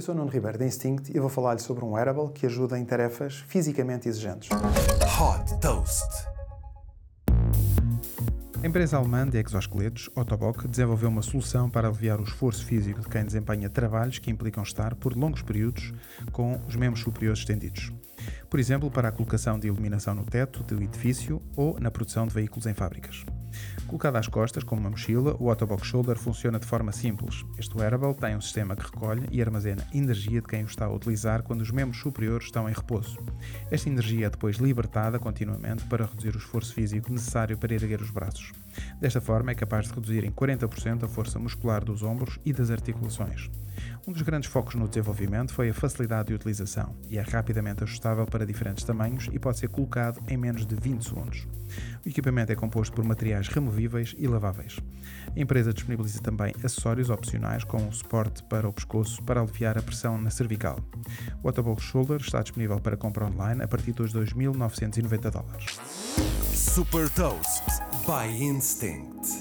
Eu 0.00 0.02
sou 0.02 0.14
Nuno 0.14 0.30
Ribeiro 0.30 0.56
da 0.56 0.64
Instinct 0.64 1.14
e 1.14 1.20
vou 1.20 1.28
falar-lhe 1.28 1.60
sobre 1.60 1.84
um 1.84 1.92
wearable 1.92 2.32
que 2.32 2.46
ajuda 2.46 2.78
em 2.78 2.86
tarefas 2.86 3.34
fisicamente 3.46 4.08
exigentes. 4.08 4.48
Hot 5.20 5.60
Toast. 5.60 6.26
A 8.62 8.66
empresa 8.66 8.96
alemã 8.96 9.28
de 9.28 9.38
exoesqueletos, 9.38 10.08
Ottobock, 10.16 10.66
desenvolveu 10.66 11.10
uma 11.10 11.20
solução 11.20 11.68
para 11.68 11.86
aliviar 11.86 12.18
o 12.18 12.24
esforço 12.24 12.64
físico 12.64 13.00
de 13.00 13.10
quem 13.10 13.26
desempenha 13.26 13.68
trabalhos 13.68 14.18
que 14.18 14.30
implicam 14.30 14.62
estar 14.62 14.94
por 14.94 15.14
longos 15.14 15.42
períodos 15.42 15.92
com 16.32 16.58
os 16.66 16.76
membros 16.76 17.02
superiores 17.02 17.40
estendidos. 17.40 17.92
Por 18.48 18.58
exemplo, 18.58 18.90
para 18.90 19.08
a 19.08 19.12
colocação 19.12 19.58
de 19.58 19.66
iluminação 19.66 20.14
no 20.14 20.24
teto 20.24 20.62
do 20.62 20.82
edifício 20.82 21.42
ou 21.54 21.78
na 21.78 21.90
produção 21.90 22.26
de 22.26 22.32
veículos 22.32 22.64
em 22.64 22.72
fábricas. 22.72 23.22
Colocado 23.86 24.16
às 24.16 24.28
costas, 24.28 24.62
como 24.62 24.80
uma 24.80 24.90
mochila, 24.90 25.36
o 25.38 25.48
Ottobock 25.48 25.84
Shoulder 25.86 26.16
funciona 26.16 26.58
de 26.58 26.66
forma 26.66 26.92
simples. 26.92 27.44
Este 27.58 27.76
wearable 27.76 28.14
tem 28.14 28.36
um 28.36 28.40
sistema 28.40 28.76
que 28.76 28.84
recolhe 28.84 29.26
e 29.30 29.42
armazena 29.42 29.86
energia 29.92 30.40
de 30.40 30.46
quem 30.46 30.62
o 30.62 30.66
está 30.66 30.86
a 30.86 30.92
utilizar 30.92 31.42
quando 31.42 31.60
os 31.60 31.70
membros 31.70 32.00
superiores 32.00 32.46
estão 32.46 32.68
em 32.68 32.72
repouso. 32.72 33.18
Esta 33.70 33.88
energia 33.88 34.26
é 34.26 34.30
depois 34.30 34.56
libertada 34.56 35.18
continuamente 35.18 35.84
para 35.84 36.06
reduzir 36.06 36.34
o 36.34 36.38
esforço 36.38 36.74
físico 36.74 37.12
necessário 37.12 37.58
para 37.58 37.74
erguer 37.74 38.00
os 38.00 38.10
braços. 38.10 38.52
Desta 39.00 39.20
forma, 39.20 39.50
é 39.50 39.54
capaz 39.54 39.86
de 39.86 39.94
reduzir 39.94 40.24
em 40.24 40.30
40% 40.30 41.04
a 41.04 41.08
força 41.08 41.38
muscular 41.38 41.84
dos 41.84 42.02
ombros 42.02 42.38
e 42.44 42.52
das 42.52 42.70
articulações. 42.70 43.50
Um 44.10 44.12
dos 44.12 44.22
grandes 44.22 44.50
focos 44.50 44.74
no 44.74 44.88
desenvolvimento 44.88 45.54
foi 45.54 45.70
a 45.70 45.72
facilidade 45.72 46.30
de 46.30 46.34
utilização 46.34 46.96
e 47.08 47.16
é 47.16 47.22
rapidamente 47.22 47.84
ajustável 47.84 48.26
para 48.26 48.44
diferentes 48.44 48.82
tamanhos 48.82 49.28
e 49.30 49.38
pode 49.38 49.60
ser 49.60 49.68
colocado 49.68 50.20
em 50.26 50.36
menos 50.36 50.66
de 50.66 50.74
20 50.74 51.04
segundos. 51.04 51.46
O 52.04 52.08
equipamento 52.08 52.50
é 52.50 52.56
composto 52.56 52.92
por 52.92 53.04
materiais 53.04 53.46
removíveis 53.46 54.16
e 54.18 54.26
laváveis. 54.26 54.80
A 55.32 55.38
empresa 55.38 55.72
disponibiliza 55.72 56.20
também 56.20 56.52
acessórios 56.56 57.08
opcionais 57.08 57.62
com 57.62 57.76
um 57.76 57.92
suporte 57.92 58.42
para 58.42 58.68
o 58.68 58.72
pescoço 58.72 59.22
para 59.22 59.40
aliviar 59.40 59.78
a 59.78 59.82
pressão 59.82 60.20
na 60.20 60.30
cervical. 60.30 60.80
O 61.40 61.48
Ottobock 61.48 61.80
Shoulder 61.80 62.20
está 62.20 62.42
disponível 62.42 62.80
para 62.80 62.96
compra 62.96 63.26
online 63.26 63.62
a 63.62 63.68
partir 63.68 63.92
dos 63.92 64.12
2.990 64.12 65.30
dólares. 65.30 65.78
Super 66.52 67.08
Toast 67.10 67.62
by 68.08 68.26
Instinct. 68.42 69.39